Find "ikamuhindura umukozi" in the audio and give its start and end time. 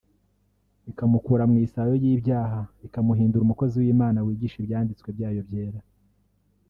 2.87-3.75